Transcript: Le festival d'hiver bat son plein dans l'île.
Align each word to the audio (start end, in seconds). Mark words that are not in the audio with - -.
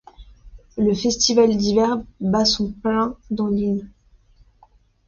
Le 0.79 0.95
festival 0.95 1.55
d'hiver 1.55 1.99
bat 2.21 2.43
son 2.43 2.71
plein 2.71 3.15
dans 3.29 3.49
l'île. 3.49 3.87